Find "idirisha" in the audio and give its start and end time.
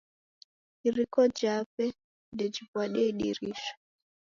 3.11-3.73